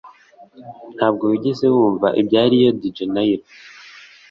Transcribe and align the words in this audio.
Ntabwo 0.95 1.23
wigeze 1.31 1.65
wumva 1.75 2.07
ibya 2.21 2.43
Rio 2.51 2.69
de 2.81 2.87
Janeiro 2.97 3.45